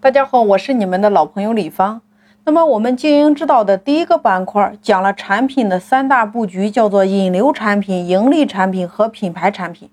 [0.00, 2.00] 大家好，我是你们的老朋友李芳。
[2.44, 9.90] 那么我们经营之道的第一个板块讲了产品的三大布局，叫做引流产品、盈利产品和品牌产品。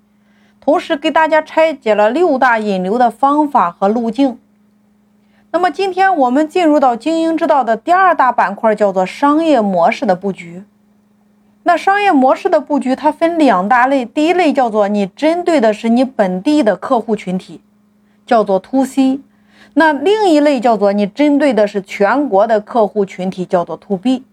[0.61, 4.37] 同时给大家拆解了六大引流的方法和路径。
[5.49, 10.63] 那么今天我们进入到经营之道的第二大板块，叫做商业模式的布局。
[11.63, 17.61] 那商业模式的布局它分两大类，第一类叫做你针对的是你本地的客户群体，
[18.27, 19.21] 叫做 To C。
[19.77, 24.23] 那另一类叫做你针对的是全国的客户群体，叫做 To B。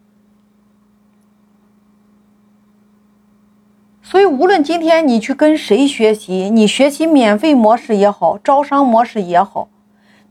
[4.05, 9.69] 所以，无论今天你去跟谁学习，你学习免费模式也好，招商模式也好，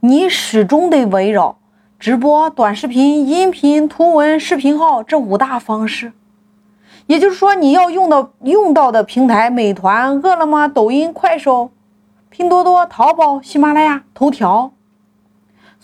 [0.00, 1.58] 你始终得围绕
[1.98, 6.12] 直播、短视频、音频、图文、视频号这五大方式。
[7.06, 11.70] 也就是说，你要用到用到的平台：美团、饿了么、抖音、快手、
[12.30, 14.72] 拼多多、淘宝、喜马拉雅、头条。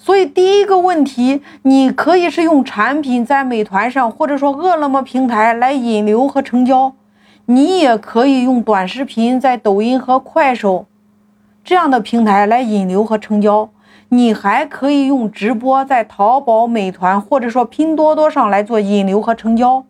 [0.01, 6.93] 所以，第一个问题，你可以是用产品在美团上，或者说饿了么平台来引流和成交；
[7.47, 10.87] 你也可以用短视频在抖音和快手
[11.65, 13.69] 这样的平台来引流和成交；
[14.11, 19.83] 你还可以用直播在淘宝、美团或者说拼多多上来做引流和成交；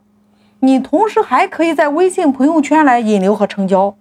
[0.60, 3.94] 你同时还可以在微信朋友圈来引流和成交。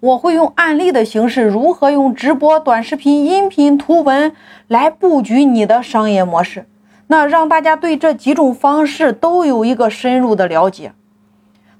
[0.00, 4.32] 我会用案例的形式，如何用直播、短视频、音频、图文
[4.66, 6.66] 来布局你的商业模式？
[7.08, 10.92] 那让大家对这几种方式都有一个深入的了解。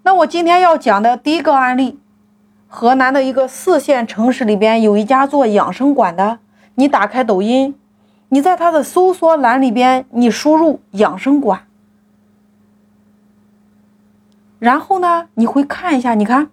[0.02, 1.98] 那我今天要讲的第一个案例，
[2.68, 6.40] 河南的一个四线城市里边有一家做养生馆的。
[6.74, 7.74] 你打开抖音，
[8.28, 11.64] 你在它的搜索栏里边，你输入“养生馆”，
[14.58, 16.50] 然后呢，你会看一下，你看。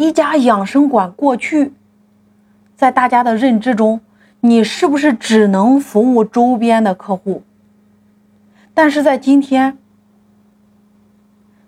[0.00, 1.74] 一家养生馆过去，
[2.74, 4.00] 在大家的认知中，
[4.40, 7.42] 你是不是只能服务周边的客户？
[8.72, 9.76] 但是在今天，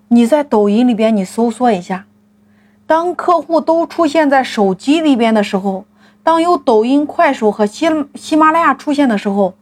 [0.09, 2.06] 你在抖音里边你搜索一下，
[2.87, 5.85] 当客户都出现在手机里边的时候，
[6.23, 9.53] 当有抖音、快手和喜喜马拉雅出现的时候，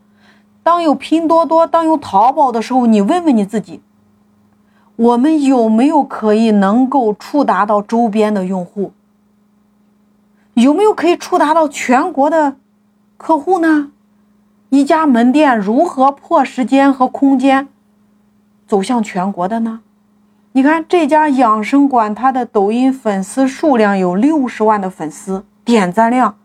[0.62, 3.82] 当有拼多多、当有淘宝的时候，你问问你自己。
[5.00, 8.92] 我们有没有可以能够触达到周边的用户？
[10.52, 12.56] 有没有可以触达到全国的
[13.16, 13.92] 客户呢？
[14.68, 17.68] 一家门店如何破时间和空间
[18.66, 19.80] 走向全国的呢？
[20.52, 26.36] 你看这家养生馆，它的抖音粉丝数量有六十万的粉丝，点赞量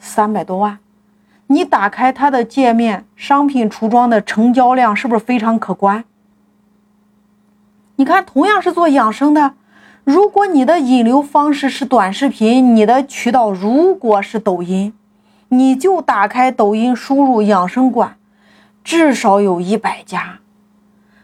[0.00, 0.80] 三百多万。
[1.46, 6.02] 你打开它的界面，商品橱窗的成交量是不是非常可观？
[7.96, 9.54] 你看，同样是做养生的，
[10.02, 14.92] 如果你的引流方式是短视频，你的渠道如果是抖音，
[15.48, 18.16] 你就打开抖音，输入养生馆，
[18.82, 20.40] 至少有一百家。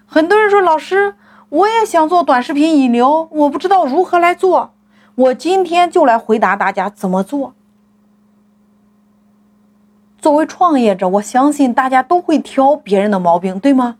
[0.07, 1.15] 很多人说，老师，
[1.49, 4.73] 我也想做短视频引流，我不知道如何来做。
[5.17, 7.53] 我今天就来回答大家怎么做。
[10.19, 13.97] 作为创业者，我相信大家都会挑别人的毛病，对吗？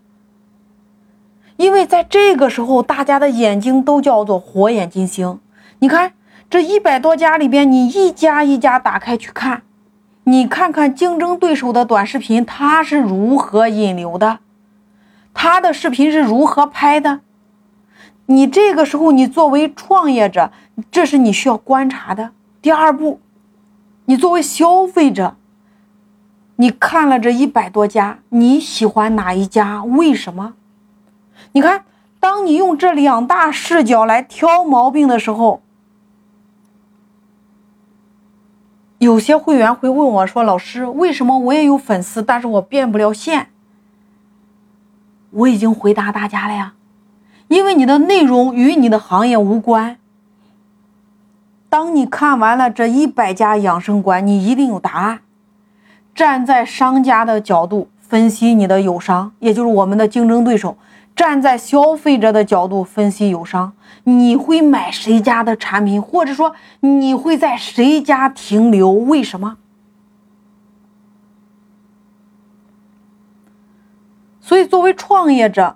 [1.61, 5.39] 因为在这个时候，大家的眼睛都叫做火眼金睛。
[5.77, 6.13] 你看
[6.49, 9.61] 这一百多家里边，你一家一家打开去看，
[10.23, 14.39] 你看看竞争对手的短视频，他是如何引流的，
[15.35, 17.19] 他的视频是如何拍的。
[18.25, 20.51] 你这个时候，你作为创业者，
[20.89, 22.31] 这是你需要观察的。
[22.63, 23.19] 第二步，
[24.05, 25.35] 你作为消费者，
[26.55, 29.83] 你看了这一百多家，你喜欢哪一家？
[29.83, 30.55] 为什么？
[31.53, 31.83] 你看，
[32.19, 35.61] 当你用这两大视角来挑毛病的时候，
[38.99, 43.47] 有些会员会问我说：“老师，为什么我也有粉丝，但是我变不了现？”
[45.31, 46.73] 我已经回答大家了呀，
[47.47, 49.97] 因为你的内容与你的行业无关。
[51.69, 55.21] 当你看完了这一百家养生馆，你一定有答案。
[56.13, 60.77] 站在商家的角度分析你的友商，也就是我们的竞争对手。
[61.21, 63.73] 站在消费者的角度分析友商，
[64.05, 68.89] 你会买谁家的产品，或者说你会在谁家停留？
[68.89, 69.57] 为什么？
[74.41, 75.75] 所以，作为创业者，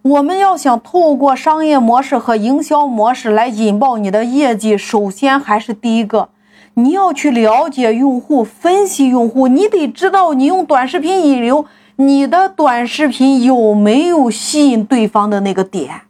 [0.00, 6.30] 我们要想透过商业模式和营销模式来引爆你的业绩，首先还是第一个，
[6.72, 11.66] 你要去了解用户，分析用户，你得知道你用短视频引流。
[11.96, 16.02] 你的短视频有没有吸引对方的那个点？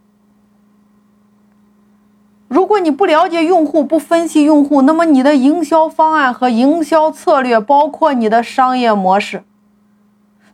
[2.49, 9.43] 如果你不了解用户，不分析用户，那么你的营销方案和营销策略，包括你的商业模式，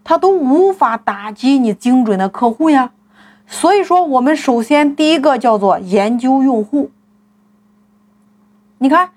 [0.04, 2.92] 它都无法打击你精准的客户呀。
[3.48, 6.92] 所以说，我们首先第一个叫做研究用户。
[8.78, 9.10] 你看，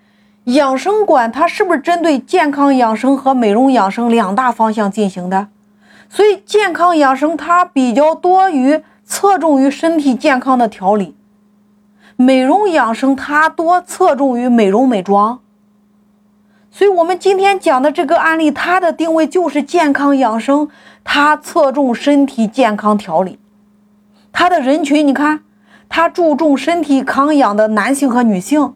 [0.45, 5.49] 养生馆它是不是针对健康养生和美容养生两大方向进行的？
[6.09, 11.17] 所以，健康养生它比较多于侧重于身体健康的调理。
[12.17, 15.41] 美容养生它多侧重于美容美妆，
[16.71, 20.69] 所以我们今天讲的这个案例，它的定位就是健康养生，
[21.05, 23.39] 它侧重身体健康调理。
[24.33, 25.41] 它的人群，你看，
[25.89, 28.75] 它注重身体康养的男性和女性。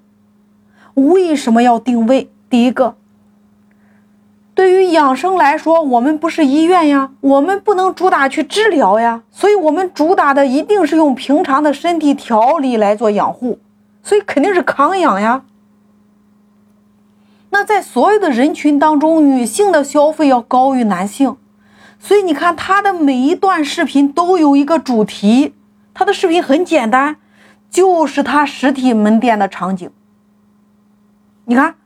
[0.95, 2.31] 为什么要定位？
[2.51, 2.97] 第一个。
[4.61, 13.59] 对于养生来说，我们不是医院呀，我们不能主打去治疗呀，所以我们主打的一定是用平常的身体调理来做养护，
[14.03, 15.45] 所以肯定是康养呀。
[17.49, 21.39] 那在所有的人群当中，女性的消费要高于男性，
[21.99, 25.55] 所以你看他的每一段视频都有一个主题，
[25.95, 27.17] 他的视频很简单，
[27.71, 29.91] 就是他实体门店的场景。
[31.47, 31.77] 你看。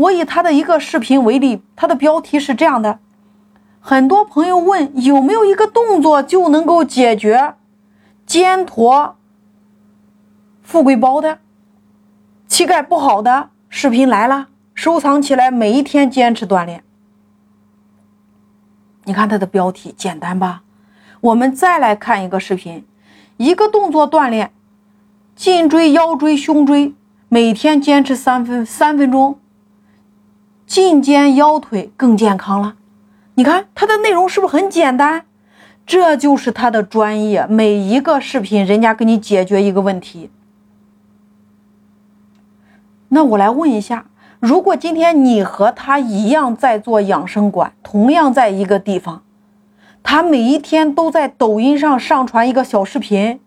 [0.00, 3.00] 我以他的一个视频为例，他的标题是这样的：
[3.80, 7.54] 很多朋友问有没有一个动作就能够解决
[8.24, 9.16] 肩驼、
[10.62, 11.40] 富贵包的
[12.48, 16.82] 膝盖不好的视频来了，收藏起来，每一天坚持锻炼。
[19.04, 20.62] 你看他的标题简单吧？
[21.20, 22.86] 我们再来看一个视频，
[23.36, 24.52] 一个动作锻炼
[25.36, 26.94] 颈椎、腰椎、胸椎，
[27.28, 29.38] 每天坚持三分三分钟。
[30.70, 32.76] 进肩腰腿更健康了，
[33.34, 35.24] 你看它的内容是不是很简单？
[35.84, 37.44] 这就是他的专业。
[37.48, 40.30] 每一个视频，人家给你解决一个问题。
[43.08, 44.06] 那我来问一下，
[44.38, 49.24] 如果今天你和他一样在做养生馆，同样在一个地方，
[50.04, 53.40] 他每一天都在抖音上上传一个小视频，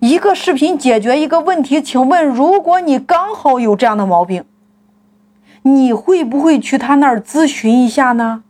[0.00, 1.80] 一个视频解决一个问题。
[1.80, 4.44] 请问，如果你刚好有这样的毛病？
[5.66, 8.44] 你会不会去他那儿咨询一下呢？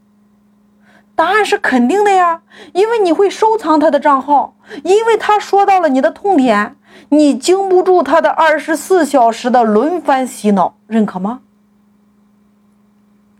[1.16, 6.74] 答案是肯定的呀，因为你会收藏他的账号，因为他说到了你的痛点，
[7.10, 11.42] 你经不住他的二十四小时的轮番洗脑，认可吗？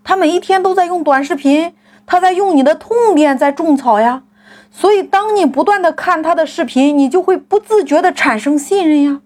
[0.04, 1.74] 他每一天都在用短视频，
[2.06, 4.22] 他在用你的痛点在种草呀，
[4.70, 9.20] 所以当你不断的看他的视频，你就会不自觉的产生信任呀，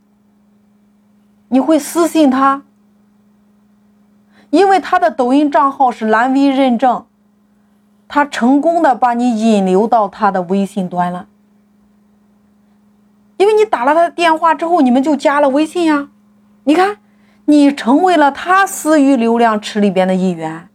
[1.50, 2.62] 你会私信他。
[4.50, 7.04] 因为他的抖音账号是蓝 V 认证，
[8.06, 11.26] 他成功的把你引流到他的微信端了。
[13.36, 16.08] 因为你打了他的电话之后，你们就加了微信呀。
[16.64, 16.96] 你看，
[17.44, 20.68] 你成为了他私域流量池里边的一员。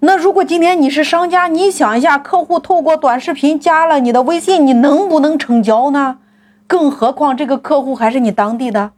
[0.00, 6.18] 那如果今天你是商家，你想一下，客户透过短视频加了你的微信，你能不能成交呢？
[6.66, 8.92] 更何况这个客户还是你当地的。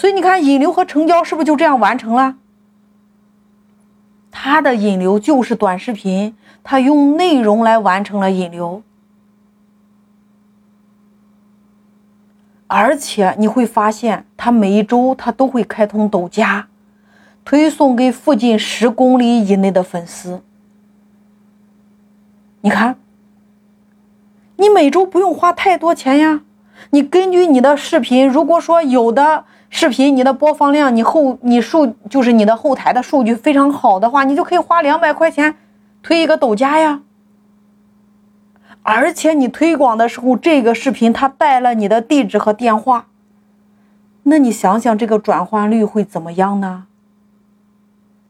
[0.00, 2.36] 所以你看，引流和成交是不是就这样完成了？
[4.30, 8.82] 他的引流就是短视频，他用内容来完成了引流，
[12.66, 16.68] 而且你会发现，他每一周他都会开通抖加，
[17.44, 20.40] 推送给附近十公里以内的粉丝。
[22.62, 22.96] 你看，
[24.56, 26.40] 你每周不用花太多钱呀，
[26.88, 29.44] 你根据你的视频，如果说有的。
[29.70, 35.54] 视频你的播放量，你后你数就是你的后台的数据非常好的话，你就可以花两百块钱
[36.02, 37.02] 推一个抖加呀。
[38.82, 43.06] 而且你推广的时候，这个视频它带了你的地址和电话，
[44.24, 46.86] 那你想想这个转换率会怎么样呢？